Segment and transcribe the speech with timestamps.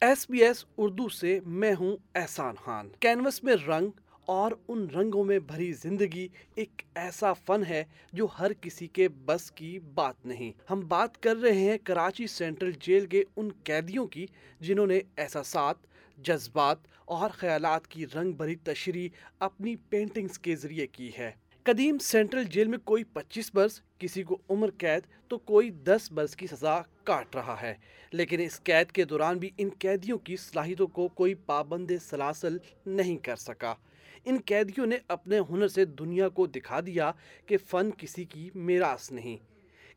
[0.00, 3.90] S B S Urdu سے میں ہوں احسان خان۔ کینوس میں رنگ
[4.26, 9.50] اور ان رنگوں میں بھری زندگی ایک ایسا فن ہے جو ہر کسی کے بس
[9.50, 14.26] کی بات نہیں۔ ہم بات کر رہے ہیں کراچی سینٹرل جیل کے ان قیدیوں کی
[14.60, 15.76] جنہوں نے احساسات،
[16.16, 19.08] جذبات اور خیالات کی رنگ بھری تشریح
[19.38, 21.30] اپنی پینٹنگز کے ذریعے کی ہے۔
[21.68, 26.36] قدیم سینٹرل جیل میں کوئی پچیس برس، کسی کو عمر قید تو کوئی دس برس
[26.36, 27.74] کی سزا کاٹ رہا ہے۔
[28.12, 33.16] لیکن اس قید کے دوران بھی ان قیدیوں کی صلاحیتوں کو کوئی پابند سلاسل نہیں
[33.16, 33.74] کر سکا۔
[34.24, 37.12] ان قیدیوں نے اپنے ہنر سے دنیا کو دکھا دیا
[37.46, 39.36] کہ فن کسی کی میراث نہیں۔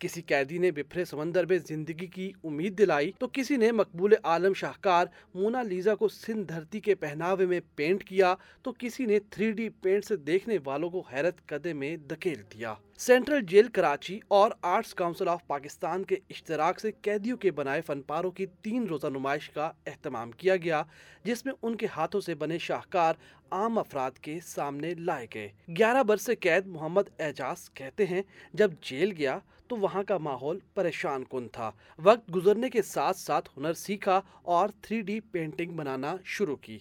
[0.00, 4.54] کسی قیدی نے بفرے سمندر میں زندگی کی امید دلائی تو کسی نے مقبول عالم
[4.54, 9.52] شاہکار مونا لیزا کو سندھ دھرتی کے پہناوے میں پینٹ کیا تو کسی نے تھری
[9.52, 14.50] ڈی پینٹ سے دیکھنے والوں کو حیرت قدے میں دکیل دیا۔ سینٹرل جیل کراچی اور
[14.62, 19.06] آرٹس کاؤنسل آف پاکستان کے اشتراک سے قیدیوں کے بنائے فن پاروں کی تین روزہ
[19.06, 20.82] نمائش کا اہتمام کیا گیا،
[21.24, 23.14] جس میں ان کے ہاتھوں سے بنے شاہکار
[23.50, 28.22] عام افراد کے سامنے لائے گئے۔ گیارہ برس قید محمد اعجاز کہتے ہیں،
[28.52, 29.38] جب جیل گیا
[29.68, 34.68] تو وہاں کا ماحول پریشان کن تھا۔ وقت گزرنے کے ساتھ ساتھ ہنر سیکھا اور
[34.82, 36.78] تھری ڈی پینٹنگ بنانا شروع کی۔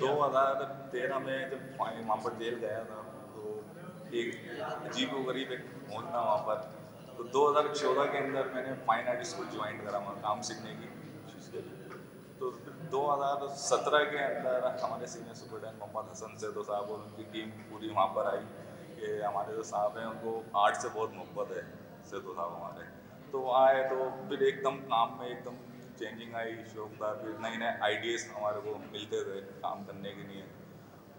[0.00, 0.54] دو ہزار
[0.92, 3.11] تیرہ میں جب جیل گیا تھا
[4.12, 6.60] ایک عجیب و غریب ایک پہنچنا وہاں پر۔
[7.16, 10.42] تو دو ہزار چودہ کے اندر میں نے فائن آرٹ اسکول جوائن کرا، وہاں کام
[10.42, 10.86] سیکھنے کی۔
[11.24, 11.56] کوشش
[12.38, 12.50] تو
[12.92, 17.08] دو ہزار سترہ کے اندر ہمارے سینئر سپرڈینٹ محمد حسن سے تو صاحب اور ان
[17.16, 18.44] کی ٹیم پوری وہاں پر آئی
[18.96, 21.62] کہ ہمارے جو صاحب ہیں، ان کو آرٹ سے بہت محبت ہے
[22.04, 22.84] سے تو صاحب ہمارے۔
[23.30, 25.54] تو وہ آئے تو پھر ایک دم کام میں ایک دم
[25.98, 30.20] چینجنگ آئی، شوق تھا۔ پھر نئے نئے آئیڈیاز ہمارے کو ملتے تھے کام کرنے کے
[30.20, 30.42] لیے۔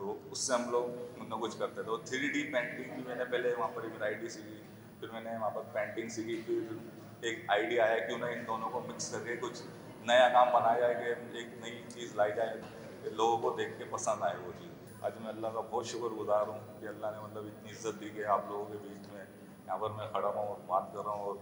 [0.00, 0.84] تو اس سے ہم لوگ
[1.22, 4.28] نہ کچھ کرتے تھے۔ تھری ڈی پینٹنگ بھی میں نے پہلے وہاں پر ایک ورائٹی
[4.28, 4.60] سیکھی،
[5.00, 6.76] پھر میں نے وہاں پر پینٹنگ سیکھی، پھر
[7.20, 9.62] ایک آئیڈیا آیا کیوں نہ ان دونوں کو مکس کر کے کچھ
[10.00, 12.60] نیا کام بنایا جائے کہ ایک نئی چیز لائی جائے
[13.02, 14.68] کہ لوگوں کو دیکھ کے پسند آئے وہ چیز۔
[15.02, 18.08] آج میں اللہ کا بہت شکر گزار ہوں کہ اللہ نے مطلب اتنی عزت دی
[18.08, 19.24] کہ آپ لوگوں کے بیچ میں
[19.66, 21.34] یہاں پر میں کھڑا ہوں اور بات کر رہا ہوں اور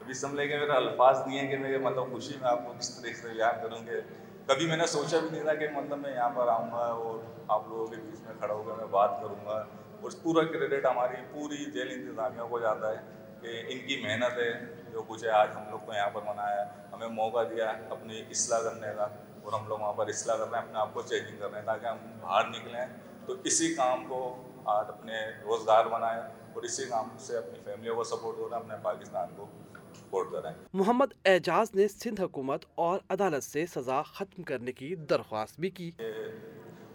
[0.00, 2.96] ابھی سمجھے کہ میرا الفاظ نہیں ہے کہ میں مطلب خوشی میں آپ کو کس
[2.96, 4.00] طریقے سے بیان کروں کہ
[4.46, 7.18] کبھی میں نے سوچا بھی نہیں تھا کہ مطلب میں یہاں پر آؤں گا اور
[7.48, 9.64] آپ لوگوں کے بیچ میں کھڑا ہو کر میں بات کروں گا
[10.00, 12.96] اور پورا کریڈٹ ہماری پوری جیل انتظامیہ کو جاتا ہے
[13.40, 14.52] کہ ان کی محنت ہے،
[14.92, 18.60] جو کچھ ہے، آج ہم لوگ کو یہاں پر منایا ہمیں موقع دیا اپنی اصلاح
[18.60, 19.06] کرنے کا
[19.42, 21.58] اور ہم لوگ وہاں پر اصلاح کر رہے ہیں اپنے آپ کو چینجنگ کر رہے
[21.58, 22.86] ہیں تاکہ ہم باہر نکلیں۔
[23.26, 26.22] تو اسی کام کو آج اپنے روزگار بنائیں۔
[26.54, 29.46] اور اسی کام سے اپنی فیملیوں کو سپورٹ ہو رہا ہے اپنے پاکستان کو
[30.72, 35.90] محمد اعجاز نے سندھ حکومت اور عدالت سے سزا ختم کرنے کی درخواست بھی کی۔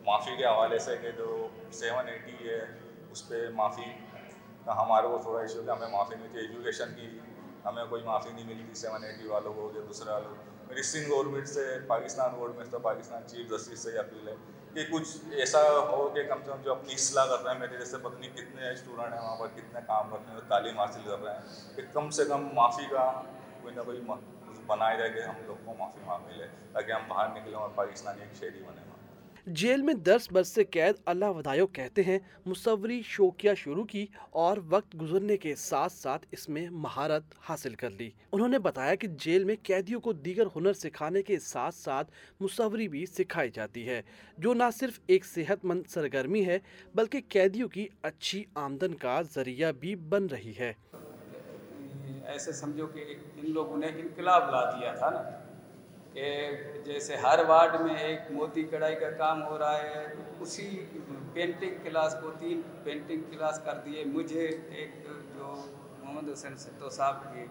[0.05, 2.79] معافی کے حوالے سے کہ جو سیون ایٹی ہے
[3.11, 3.91] اس پہ معافی
[4.65, 7.19] کا ہمارے کو تھوڑا ایشو کہ ہمیں معافی نہیں تھی ایجوکیشن کی
[7.65, 10.35] ہمیں کوئی معافی نہیں ملی تھی سیون ایٹی والوں کو یا دوسرے والوں
[10.67, 14.35] میری سندھ گورنمنٹ سے پاکستان گورنمنٹ سے پاکستان چیف جسٹس سے اپیل ہے۔
[14.77, 17.77] کہ کچھ ایسا ہو کہ کم سے کم جو اپنی اصلاح کر رہے ہیں میرے
[17.77, 21.23] جیسے پتنی کتنے اسٹوڈنٹ ہیں، وہاں پر کتنے کام کر رہے ہیں، تعلیم حاصل کر
[21.23, 23.05] رہے ہیں، کہ کم سے کم معافی کا
[23.61, 24.01] کوئی نہ کوئی
[24.67, 28.21] بنایا جائے کہ ہم لوگ کو معافی وہاں ملے، تاکہ ہم باہر نکلیں اور پاکستانی
[28.21, 28.81] ایک شہری بنے
[29.47, 34.57] جیل میں دس برس سے قید اللہ ودایو کہتے ہیں، مصوری شوقیہ شروع کی اور
[34.69, 39.07] وقت گزرنے کے ساتھ ساتھ اس میں مہارت حاصل کر لی۔ انہوں نے بتایا کہ
[39.07, 44.01] جیل میں قیدیوں کو دیگر ہنر سکھانے کے ساتھ ساتھ مصوری بھی سکھائی جاتی ہے،
[44.37, 46.59] جو نہ صرف ایک صحت مند سرگرمی ہے،
[46.95, 50.73] بلکہ قیدیوں کی اچھی آمدن کا ذریعہ بھی بن رہی ہے۔
[52.25, 55.46] ایسے سمجھو کہ ان لوگوں نے انقلاب لا دیا تھا نا۔
[56.17, 56.29] کہ
[56.85, 60.05] جیسے ہر وارڈ میں ایک موتی کڑھائی کا کام ہو رہا ہے،
[60.39, 60.67] اسی
[61.33, 64.95] پینٹنگ کلاس کو تین پینٹنگ کلاس کر دیے۔ مجھے ایک
[65.35, 65.53] جو
[66.03, 67.45] محمد حسین ستو صاحب کی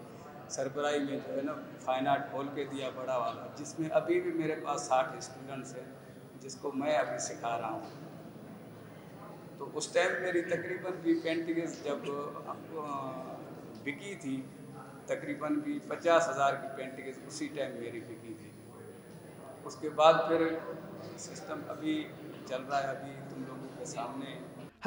[0.54, 1.52] سربراہی میں جو ہے نا
[1.84, 5.74] فائن آرٹ کھول کے دیا بڑا والا، جس میں ابھی بھی میرے پاس ساٹھ اسٹوڈنٹس
[5.76, 5.84] ہیں،
[6.40, 8.04] جس کو میں ابھی سکھا رہا ہوں۔
[9.58, 12.10] تو اس ٹائم میری تقریباً بھی پینٹنگ جب
[13.84, 14.40] بکی تھی،
[15.06, 18.50] تقریباً بھی پچاس ہزار کی پینٹنگ اسی ٹائم میری بکی تھی۔
[19.66, 20.46] اس کے بعد پھر
[21.18, 22.02] سسٹم ابھی
[22.48, 24.34] چل رہا ہے ابھی تم لوگوں کے سامنے۔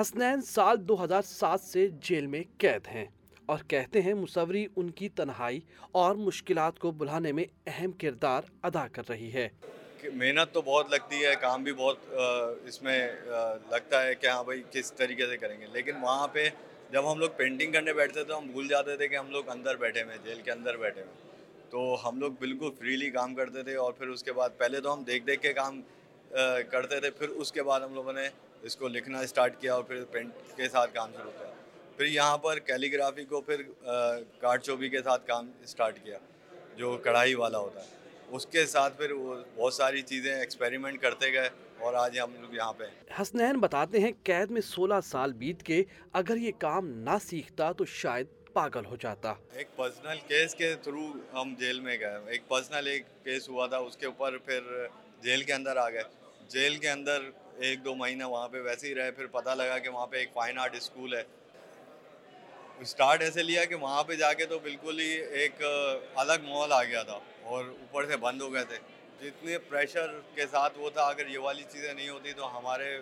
[0.02, 3.06] حسنین سال دو ہزار سات سے جیل میں قید ہیں
[3.46, 5.60] اور کہتے ہیں مصوری ان کی تنہائی
[5.92, 9.48] اور مشکلات کو بلانے میں اہم کردار ادا کر رہی ہے۔
[10.04, 12.14] محنت تو بہت لگتی ہے کام بھی بہت
[12.66, 13.00] اس میں
[13.72, 16.50] لگتا ہے کہ ہاں بھائی کس طریقے سے کریں گے۔ لیکن وہاں پہ
[16.92, 19.76] جب ہم لوگ پینٹنگ کرنے بیٹھتے تھے ہم بھول جاتے تھے کہ ہم لوگ اندر
[19.76, 21.29] بیٹھے ہوئے جیل کے اندر بیٹھے ہوئے
[21.70, 24.94] تو ہم لوگ بالکل فریلی کام کرتے تھے اور پھر اس کے بعد پہلے تو
[24.94, 25.82] ہم دیکھ دیکھ کے کام
[26.72, 28.28] کرتے تھے، پھر اس کے بعد ہم لوگوں نے
[28.68, 31.52] اس کو لکھنا اسٹارٹ کیا اور پھر پینٹ کے ساتھ کام شروع کیا۔
[31.98, 33.62] پھر یہاں پر کیلیگرافی کو پھر
[34.40, 36.18] کارڈ چوبی کے ساتھ کام اسٹارٹ کیا،
[36.78, 37.98] جو کڑھائی والا ہوتا ہے۔
[38.36, 41.50] اس کے ساتھ پھر وہ بہت ساری چیزیں ایکسپیریمنٹ کرتے گئے
[41.80, 42.84] اور آج ہم لوگ یہاں پہ
[43.22, 45.84] حسنین، بتاتے ہیں قید میں سولہ سال بیت کے
[46.14, 48.28] اگر یہ کام نہ سیکھتا تو شاید
[48.60, 53.04] پاگل ہو جاتا۔ ایک پرسنل کیس کے تھرو ہم جیل میں گئے۔ ایک پرسنل ایک
[53.24, 54.62] کیس ہوا تھا، اس کے اوپر پھر
[55.22, 56.04] جیل کے اندر آ گئے۔
[56.48, 59.90] جیل کے اندر ایک دو مہینہ وہاں پہ ویسے ہی رہے، پھر پتہ لگا کہ
[59.90, 61.24] وہاں پہ ایک فائن آرٹ اسکول ہے۔
[62.80, 65.62] اسٹارٹ ایسے لیا کہ وہاں پہ جا کے تو بالکل ہی ایک
[66.16, 68.78] الگ ماحول آ گیا تھا اور اوپر سے بند ہو گئے تھے۔
[69.22, 72.98] جتنے پریشر کے ساتھ وہ تھا، اگر یہ والی چیزیں نہیں ہوتی تو ہمارے،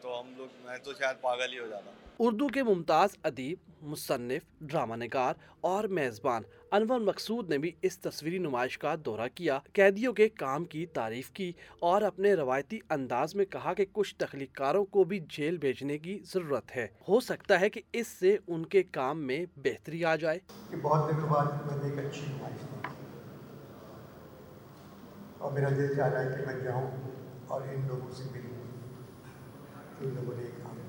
[0.00, 1.90] تو ہم لوگ، میں تو شاید پاگل ہی ہو جاتا۔
[2.22, 8.38] اردو کے ممتاز، ادیب، مصنف، ڈرامہ نگار اور میزبان انور مقصود نے بھی اس تصویری
[8.38, 13.44] نمائش کا دورہ کیا۔ قیدیوں کے کام کی تعریف کی اور اپنے روایتی انداز میں
[13.44, 17.70] کہا کہ کچھ تخلیق کاروں کو بھی جیل بھیجنے کی ضرورت ہے۔ ہو سکتا ہے
[17.70, 20.38] کہ اس سے ان کے کام میں بہتری آ جائے۔
[20.82, 22.66] بہت دنوں بعد میں نے ایک اچھی نمائش
[25.38, 26.90] اور میرا دل چاہ رہا ہے کہ میں جاؤں
[27.46, 28.58] اور ان لوگوں سے ملوں۔
[30.00, 30.79] ان لوگوں نے کام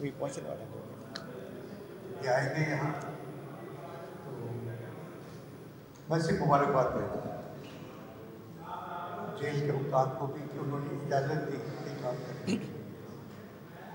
[0.00, 0.64] ابھی پہنچنے والا
[2.24, 2.92] یہ آئیں گے یہاں۔
[6.08, 7.42] میں مبارکباد دیتا ہوں۔
[9.38, 12.56] جیل کے حکام کو بھی کہ انہوں نے اجازت دی کہ کام کرنے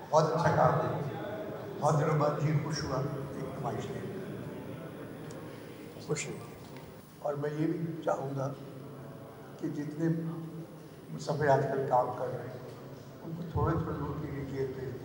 [0.09, 0.99] بہت اچھا کام دیا
[1.79, 3.01] بہت دنوں بعد جی خوش ہوا۔
[3.35, 3.99] ایک نمائش نے
[6.07, 6.27] خوش
[7.19, 8.53] اور میں یہ بھی چاہوں گا
[9.59, 10.09] کہ جتنے
[11.09, 12.57] مسافر آج کل کام کر رہے ہیں،
[13.23, 15.04] ان کو تھوڑے تھوڑے دور کے لیے جیل بھیج دیں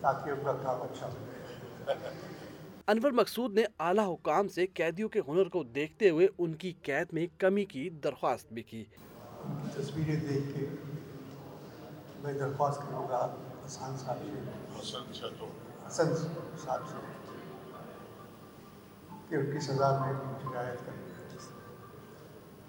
[0.00, 1.90] تاکہ ان کا کام اچھا ہو
[2.86, 7.06] انور مقصود نے اعلیٰ حکام سے قیدیوں کے ہنر کو دیکھتے ہوئے ان کی قید
[7.12, 8.84] میں کمی کی درخواست بھی کی۔
[9.74, 10.66] تصویریں دیکھ کے
[12.22, 13.34] میں درخواست کروں گا
[13.66, 15.44] حسان صاحب سے۔
[15.86, 16.14] حسن
[16.64, 16.96] صاحب سے۔
[19.28, 20.12] کہ ان کی سزا میں
[20.42, 21.15] شکایت کروں۔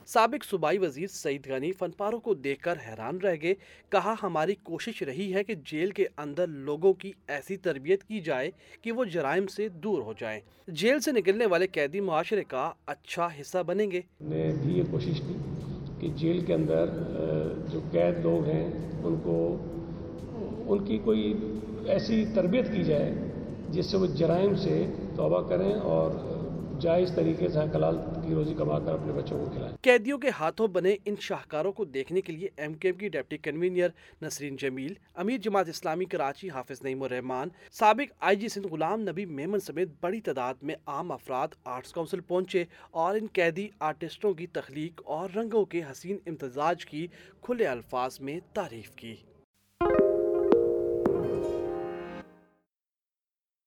[0.07, 3.53] سابق صوبائی وزیر سعید غنی فن پاروں کو دیکھ کر حیران رہ گئے۔
[3.89, 8.51] کہا، ہماری کوشش رہی ہے کہ جیل کے اندر لوگوں کی ایسی تربیت کی جائے
[8.81, 13.27] کہ وہ جرائم سے دور ہو جائیں۔ جیل سے نکلنے والے قیدی معاشرے کا اچھا
[13.41, 15.35] حصہ بنیں گے۔ نے بھی یہ کوشش کی
[15.99, 16.85] کہ جیل کے اندر
[17.71, 18.69] جو قید لوگ ہیں،
[19.03, 19.37] ان کو،
[20.67, 21.33] ان کی کوئی
[21.87, 23.13] ایسی تربیت کی جائے
[23.69, 26.11] جس سے وہ جرائم سے توبہ کریں اور
[26.81, 30.67] جائز طریقے سے حلال کی روزی کما کر اپنے بچوں کو کھلائیں۔ قیدیوں کے ہاتھوں
[30.67, 33.89] بنے ان شاہکاروں کو دیکھنے کے لیے ایم کے کی ڈپٹی کنوینئر
[34.21, 39.25] نسرین جمیل، امیر جماعت اسلامی کراچی حافظ نعیم الرحمان سابق آئی جی سندھ غلام نبی
[39.25, 44.47] میمن سمیت بڑی تعداد میں عام افراد آرٹس کونسل پہنچے اور ان قیدی آرٹسٹوں کی
[44.47, 47.07] تخلیق اور رنگوں کے حسین امتزاج کی
[47.41, 49.15] کھلے الفاظ میں تعریف کی۔